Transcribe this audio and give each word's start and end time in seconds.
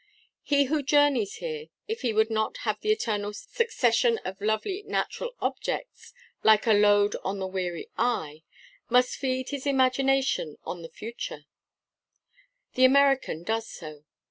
He 0.41 0.63
who 0.63 0.81
journeys 0.81 1.35
here, 1.35 1.67
if 1.87 2.01
he 2.01 2.11
would 2.11 2.31
not 2.31 2.57
have 2.65 2.79
the 2.81 2.91
eternal 2.91 3.33
succession 3.33 4.17
of 4.25 4.41
lovely 4.41 4.81
natural 4.87 5.35
objects— 5.39 6.11
"Lie 6.43 6.53
like 6.53 6.65
a 6.65 6.73
load 6.73 7.15
on 7.23 7.37
the 7.37 7.45
weary 7.45 7.87
eye," 7.99 8.41
must 8.89 9.15
feed 9.15 9.49
his 9.49 9.67
imagination 9.67 10.57
on 10.63 10.81
the 10.81 10.89
future. 10.89 11.45
The 12.73 12.83
American 12.85 13.43
does 13.43 13.69
so. 13.69 14.03